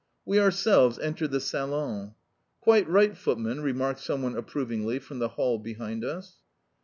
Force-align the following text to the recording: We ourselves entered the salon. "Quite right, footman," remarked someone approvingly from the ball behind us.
We 0.25 0.39
ourselves 0.39 0.97
entered 0.97 1.29
the 1.29 1.39
salon. 1.39 2.15
"Quite 2.59 2.89
right, 2.89 3.15
footman," 3.15 3.61
remarked 3.61 3.99
someone 3.99 4.35
approvingly 4.35 4.97
from 4.97 5.19
the 5.19 5.29
ball 5.29 5.59
behind 5.59 6.03
us. 6.03 6.37